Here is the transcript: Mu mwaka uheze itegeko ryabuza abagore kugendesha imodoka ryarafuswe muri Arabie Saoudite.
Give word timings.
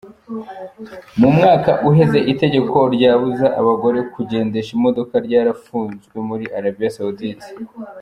Mu 1.19 1.29
mwaka 1.35 1.71
uheze 1.89 2.19
itegeko 2.31 2.77
ryabuza 2.95 3.47
abagore 3.59 3.99
kugendesha 4.13 4.71
imodoka 4.77 5.13
ryarafuswe 5.25 6.17
muri 6.29 6.45
Arabie 6.57 6.91
Saoudite. 6.97 7.47